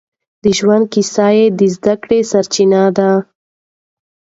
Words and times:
د 0.43 0.45
ژوند 0.57 0.85
کيسه 0.93 1.27
يې 1.37 1.43
د 1.59 1.61
زده 1.75 1.93
کړې 2.03 2.19
سرچينه 2.31 2.81
ده. 2.97 3.09